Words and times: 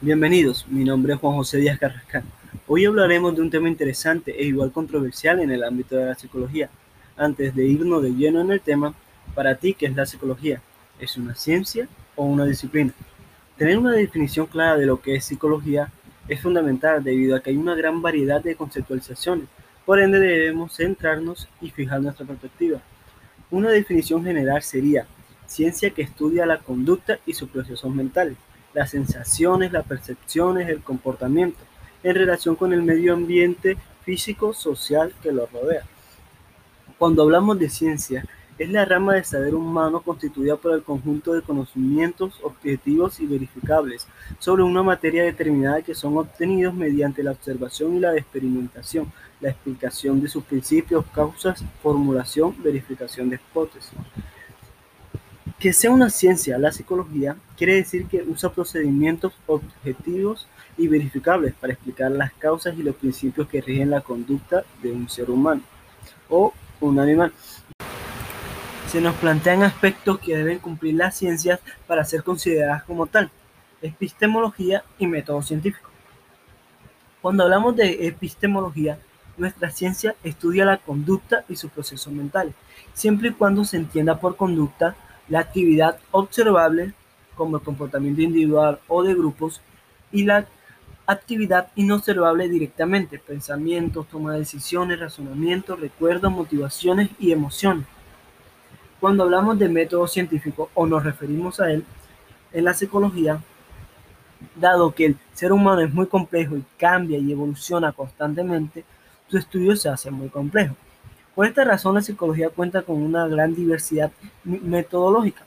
Bienvenidos, 0.00 0.64
mi 0.68 0.84
nombre 0.84 1.14
es 1.14 1.18
Juan 1.18 1.34
José 1.34 1.58
Díaz 1.58 1.76
Carrascal. 1.76 2.22
Hoy 2.68 2.84
hablaremos 2.84 3.34
de 3.34 3.42
un 3.42 3.50
tema 3.50 3.68
interesante 3.68 4.30
e 4.30 4.44
igual 4.44 4.70
controversial 4.70 5.40
en 5.40 5.50
el 5.50 5.64
ámbito 5.64 5.96
de 5.96 6.06
la 6.06 6.14
psicología. 6.14 6.70
Antes 7.16 7.52
de 7.56 7.66
irnos 7.66 8.00
de 8.04 8.10
lleno 8.10 8.40
en 8.40 8.52
el 8.52 8.60
tema, 8.60 8.94
para 9.34 9.56
ti, 9.56 9.74
¿qué 9.74 9.86
es 9.86 9.96
la 9.96 10.06
psicología? 10.06 10.62
¿Es 11.00 11.16
una 11.16 11.34
ciencia 11.34 11.88
o 12.14 12.26
una 12.26 12.44
disciplina? 12.44 12.92
Tener 13.56 13.76
una 13.76 13.90
definición 13.90 14.46
clara 14.46 14.76
de 14.76 14.86
lo 14.86 15.00
que 15.00 15.16
es 15.16 15.24
psicología 15.24 15.90
es 16.28 16.40
fundamental 16.40 17.02
debido 17.02 17.34
a 17.34 17.40
que 17.40 17.50
hay 17.50 17.56
una 17.56 17.74
gran 17.74 18.00
variedad 18.00 18.40
de 18.40 18.54
conceptualizaciones, 18.54 19.48
por 19.84 19.98
ende 19.98 20.20
debemos 20.20 20.76
centrarnos 20.76 21.48
y 21.60 21.70
fijar 21.70 22.00
nuestra 22.00 22.24
perspectiva. 22.24 22.80
Una 23.50 23.70
definición 23.70 24.22
general 24.22 24.62
sería 24.62 25.08
ciencia 25.46 25.90
que 25.90 26.02
estudia 26.02 26.46
la 26.46 26.58
conducta 26.58 27.18
y 27.26 27.32
sus 27.32 27.48
procesos 27.48 27.92
mentales 27.92 28.36
las 28.74 28.90
sensaciones, 28.90 29.72
las 29.72 29.86
percepciones, 29.86 30.68
el 30.68 30.82
comportamiento 30.82 31.58
en 32.02 32.14
relación 32.14 32.56
con 32.56 32.72
el 32.72 32.82
medio 32.82 33.14
ambiente 33.14 33.76
físico, 34.02 34.54
social 34.54 35.12
que 35.22 35.32
lo 35.32 35.46
rodea. 35.46 35.82
Cuando 36.98 37.22
hablamos 37.22 37.58
de 37.58 37.68
ciencia, 37.68 38.24
es 38.58 38.70
la 38.70 38.84
rama 38.84 39.14
de 39.14 39.22
saber 39.22 39.54
humano 39.54 40.00
constituida 40.00 40.56
por 40.56 40.74
el 40.74 40.82
conjunto 40.82 41.32
de 41.32 41.42
conocimientos 41.42 42.40
objetivos 42.42 43.20
y 43.20 43.26
verificables 43.26 44.08
sobre 44.40 44.64
una 44.64 44.82
materia 44.82 45.22
determinada 45.22 45.82
que 45.82 45.94
son 45.94 46.16
obtenidos 46.16 46.74
mediante 46.74 47.22
la 47.22 47.30
observación 47.30 47.96
y 47.96 48.00
la 48.00 48.16
experimentación, 48.16 49.12
la 49.40 49.50
explicación 49.50 50.20
de 50.20 50.28
sus 50.28 50.42
principios, 50.42 51.04
causas, 51.14 51.64
formulación, 51.82 52.56
verificación 52.60 53.30
de 53.30 53.36
hipótesis. 53.36 53.92
Que 55.58 55.72
sea 55.72 55.90
una 55.90 56.08
ciencia 56.08 56.56
la 56.56 56.70
psicología 56.70 57.36
quiere 57.56 57.74
decir 57.74 58.06
que 58.06 58.22
usa 58.22 58.52
procedimientos 58.52 59.32
objetivos 59.48 60.46
y 60.76 60.86
verificables 60.86 61.52
para 61.54 61.72
explicar 61.72 62.12
las 62.12 62.32
causas 62.34 62.78
y 62.78 62.84
los 62.84 62.94
principios 62.94 63.48
que 63.48 63.60
rigen 63.60 63.90
la 63.90 64.00
conducta 64.00 64.62
de 64.80 64.92
un 64.92 65.08
ser 65.08 65.30
humano 65.30 65.62
o 66.28 66.54
un 66.80 67.00
animal. 67.00 67.32
Se 68.86 69.00
nos 69.00 69.16
plantean 69.16 69.64
aspectos 69.64 70.20
que 70.20 70.36
deben 70.36 70.60
cumplir 70.60 70.94
las 70.94 71.16
ciencias 71.16 71.58
para 71.88 72.04
ser 72.04 72.22
consideradas 72.22 72.84
como 72.84 73.06
tal, 73.06 73.28
epistemología 73.82 74.84
y 74.98 75.08
método 75.08 75.42
científico. 75.42 75.90
Cuando 77.20 77.42
hablamos 77.42 77.74
de 77.74 78.06
epistemología, 78.06 79.00
nuestra 79.36 79.70
ciencia 79.70 80.14
estudia 80.22 80.64
la 80.64 80.76
conducta 80.78 81.44
y 81.48 81.56
sus 81.56 81.72
procesos 81.72 82.12
mentales, 82.12 82.54
siempre 82.94 83.30
y 83.30 83.32
cuando 83.32 83.64
se 83.64 83.76
entienda 83.76 84.20
por 84.20 84.36
conducta 84.36 84.94
la 85.28 85.40
actividad 85.40 85.98
observable, 86.10 86.92
como 87.34 87.58
el 87.58 87.62
comportamiento 87.62 88.22
individual 88.22 88.80
o 88.88 89.02
de 89.02 89.14
grupos, 89.14 89.60
y 90.10 90.24
la 90.24 90.46
actividad 91.06 91.68
inobservable 91.74 92.48
directamente, 92.48 93.18
pensamientos, 93.18 94.06
toma 94.08 94.32
de 94.32 94.40
decisiones, 94.40 95.00
razonamiento, 95.00 95.76
recuerdos, 95.76 96.32
motivaciones 96.32 97.10
y 97.18 97.32
emociones. 97.32 97.86
Cuando 99.00 99.24
hablamos 99.24 99.58
de 99.58 99.68
método 99.68 100.06
científico 100.06 100.70
o 100.74 100.86
nos 100.86 101.04
referimos 101.04 101.60
a 101.60 101.70
él, 101.70 101.84
en 102.52 102.64
la 102.64 102.74
psicología, 102.74 103.40
dado 104.54 104.94
que 104.94 105.06
el 105.06 105.16
ser 105.32 105.52
humano 105.52 105.80
es 105.80 105.92
muy 105.92 106.06
complejo 106.06 106.56
y 106.56 106.64
cambia 106.76 107.18
y 107.18 107.32
evoluciona 107.32 107.92
constantemente, 107.92 108.84
su 109.28 109.38
estudio 109.38 109.76
se 109.76 109.88
hace 109.88 110.10
muy 110.10 110.28
complejo. 110.28 110.74
Por 111.38 111.46
esta 111.46 111.62
razón, 111.62 111.94
la 111.94 112.02
psicología 112.02 112.50
cuenta 112.50 112.82
con 112.82 113.00
una 113.00 113.28
gran 113.28 113.54
diversidad 113.54 114.10
metodológica 114.42 115.44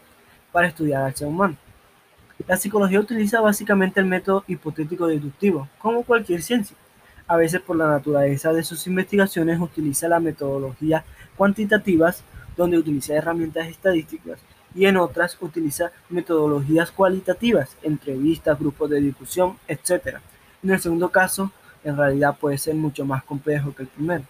para 0.53 0.67
estudiar 0.69 1.03
al 1.03 1.13
ser 1.13 1.27
humano. 1.27 1.57
La 2.47 2.55
psicología 2.55 2.97
utiliza 2.97 3.41
básicamente 3.41 3.99
el 3.99 4.05
método 4.05 4.45
hipotético 4.47 5.07
deductivo, 5.07 5.67
como 5.79 6.03
cualquier 6.03 6.43
ciencia. 6.43 6.77
A 7.27 7.35
veces 7.35 7.59
por 7.59 7.75
la 7.75 7.89
naturaleza 7.89 8.53
de 8.53 8.63
sus 8.63 8.87
investigaciones 8.87 9.59
utiliza 9.59 10.07
la 10.07 10.21
metodología 10.21 11.03
cuantitativas, 11.35 12.23
donde 12.55 12.77
utiliza 12.77 13.13
herramientas 13.13 13.67
estadísticas, 13.67 14.39
y 14.73 14.85
en 14.85 14.95
otras 14.95 15.35
utiliza 15.41 15.91
metodologías 16.07 16.89
cualitativas, 16.89 17.75
entrevistas, 17.83 18.57
grupos 18.57 18.91
de 18.91 19.01
discusión, 19.01 19.57
etc. 19.67 20.19
En 20.63 20.69
el 20.69 20.79
segundo 20.79 21.09
caso, 21.09 21.51
en 21.83 21.97
realidad 21.97 22.37
puede 22.39 22.57
ser 22.57 22.75
mucho 22.75 23.03
más 23.03 23.25
complejo 23.25 23.75
que 23.75 23.83
el 23.83 23.89
primero. 23.89 24.23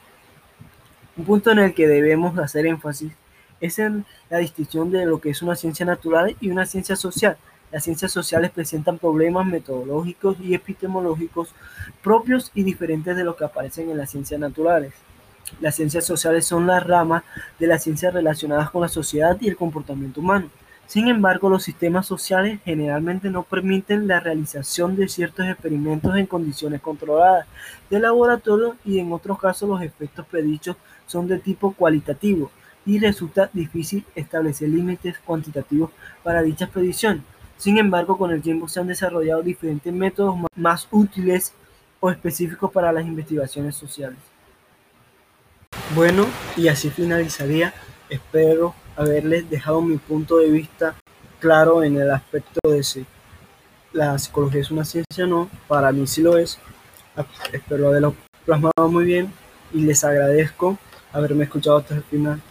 Un 1.17 1.25
punto 1.25 1.51
en 1.51 1.59
el 1.59 1.73
que 1.73 1.87
debemos 1.87 2.37
hacer 2.37 2.65
énfasis 2.65 3.11
es 3.59 3.79
en 3.79 4.05
la 4.29 4.37
distinción 4.37 4.91
de 4.91 5.05
lo 5.05 5.19
que 5.19 5.29
es 5.29 5.41
una 5.41 5.55
ciencia 5.55 5.85
natural 5.85 6.35
y 6.39 6.49
una 6.49 6.65
ciencia 6.65 6.95
social. 6.95 7.37
Las 7.71 7.83
ciencias 7.83 8.11
sociales 8.11 8.51
presentan 8.51 8.97
problemas 8.97 9.45
metodológicos 9.45 10.37
y 10.41 10.53
epistemológicos 10.53 11.53
propios 12.01 12.51
y 12.53 12.63
diferentes 12.63 13.15
de 13.15 13.23
los 13.23 13.35
que 13.35 13.45
aparecen 13.45 13.89
en 13.89 13.97
las 13.97 14.09
ciencias 14.09 14.39
naturales. 14.39 14.93
Las 15.59 15.75
ciencias 15.75 16.05
sociales 16.05 16.45
son 16.45 16.65
las 16.67 16.85
ramas 16.85 17.23
de 17.59 17.67
las 17.67 17.83
ciencias 17.83 18.13
relacionadas 18.13 18.69
con 18.69 18.81
la 18.81 18.87
sociedad 18.87 19.37
y 19.39 19.49
el 19.49 19.57
comportamiento 19.57 20.21
humano. 20.21 20.49
Sin 20.87 21.07
embargo, 21.07 21.49
los 21.49 21.63
sistemas 21.63 22.05
sociales 22.05 22.59
generalmente 22.65 23.29
no 23.29 23.43
permiten 23.43 24.07
la 24.07 24.19
realización 24.19 24.95
de 24.95 25.07
ciertos 25.07 25.47
experimentos 25.47 26.15
en 26.17 26.25
condiciones 26.25 26.81
controladas 26.81 27.47
de 27.89 27.99
laboratorio 27.99 28.75
y 28.83 28.99
en 28.99 29.13
otros 29.13 29.39
casos 29.39 29.69
los 29.69 29.81
efectos 29.81 30.25
predichos 30.25 30.75
son 31.07 31.27
de 31.27 31.39
tipo 31.39 31.73
cualitativo 31.73 32.51
y 32.85 32.99
resulta 32.99 33.49
difícil 33.53 34.05
establecer 34.15 34.69
límites 34.69 35.17
cuantitativos 35.19 35.91
para 36.23 36.41
dichas 36.41 36.69
predicciones. 36.69 37.23
Sin 37.57 37.77
embargo, 37.77 38.17
con 38.17 38.31
el 38.31 38.41
tiempo 38.41 38.67
se 38.67 38.79
han 38.79 38.87
desarrollado 38.87 39.43
diferentes 39.43 39.93
métodos 39.93 40.35
más 40.55 40.87
útiles 40.91 41.53
o 41.99 42.09
específicos 42.09 42.71
para 42.71 42.91
las 42.91 43.05
investigaciones 43.05 43.75
sociales. 43.75 44.17
Bueno, 45.95 46.25
y 46.57 46.67
así 46.67 46.89
finalizaría. 46.89 47.73
Espero 48.09 48.73
haberles 48.95 49.49
dejado 49.49 49.81
mi 49.81 49.97
punto 49.97 50.37
de 50.37 50.49
vista 50.49 50.95
claro 51.39 51.83
en 51.83 51.97
el 51.97 52.11
aspecto 52.11 52.69
de 52.69 52.83
si 52.83 53.05
la 53.93 54.17
psicología 54.17 54.61
es 54.61 54.71
una 54.71 54.85
ciencia 54.85 55.25
o 55.25 55.27
no. 55.27 55.49
Para 55.67 55.91
mí 55.91 56.07
sí 56.07 56.21
lo 56.21 56.37
es. 56.37 56.59
Espero 57.51 57.87
haberlo 57.87 58.15
plasmado 58.45 58.87
muy 58.89 59.05
bien 59.05 59.33
y 59.73 59.81
les 59.81 60.03
agradezco 60.03 60.77
haberme 61.11 61.43
escuchado 61.43 61.77
hasta 61.77 61.95
el 61.95 62.03
final. 62.03 62.39